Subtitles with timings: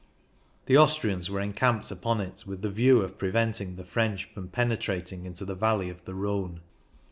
[0.65, 4.69] The Austrians were encamped upon it with the view of preventing the French from pene
[4.75, 6.61] trating into the valley of the Rhone.